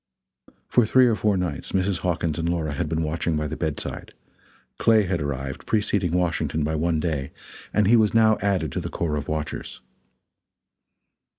[0.67, 1.99] For three or four nights Mrs.
[1.99, 4.15] Hawkins and Laura had been watching by the bedside;
[4.79, 7.31] Clay had arrived, preceding Washington by one day,
[7.71, 9.79] and he was now added to the corps of watchers.